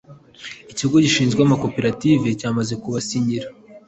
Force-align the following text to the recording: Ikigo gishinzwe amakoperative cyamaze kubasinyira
Ikigo 0.71 0.95
gishinzwe 1.05 1.39
amakoperative 1.43 2.27
cyamaze 2.39 2.73
kubasinyira 2.81 3.47